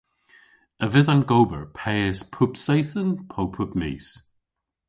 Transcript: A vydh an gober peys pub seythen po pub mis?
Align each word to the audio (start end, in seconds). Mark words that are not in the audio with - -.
A 0.83 0.85
vydh 0.93 1.11
an 1.13 1.23
gober 1.31 1.63
peys 1.77 2.19
pub 2.33 2.51
seythen 2.63 3.09
po 3.31 3.41
pub 3.55 3.71
mis? 3.79 4.07